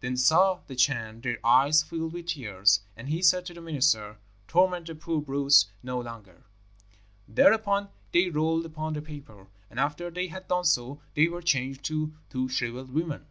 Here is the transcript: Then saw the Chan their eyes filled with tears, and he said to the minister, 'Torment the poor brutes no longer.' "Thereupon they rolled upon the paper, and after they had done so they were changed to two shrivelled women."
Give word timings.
Then 0.00 0.16
saw 0.16 0.60
the 0.66 0.74
Chan 0.74 1.20
their 1.20 1.36
eyes 1.44 1.82
filled 1.82 2.14
with 2.14 2.28
tears, 2.28 2.80
and 2.96 3.06
he 3.10 3.20
said 3.20 3.44
to 3.44 3.52
the 3.52 3.60
minister, 3.60 4.16
'Torment 4.48 4.86
the 4.86 4.94
poor 4.94 5.20
brutes 5.20 5.66
no 5.82 6.00
longer.' 6.00 6.44
"Thereupon 7.28 7.90
they 8.10 8.30
rolled 8.30 8.64
upon 8.64 8.94
the 8.94 9.02
paper, 9.02 9.46
and 9.68 9.78
after 9.78 10.10
they 10.10 10.28
had 10.28 10.48
done 10.48 10.64
so 10.64 11.02
they 11.12 11.28
were 11.28 11.42
changed 11.42 11.84
to 11.84 12.14
two 12.30 12.48
shrivelled 12.48 12.92
women." 12.94 13.26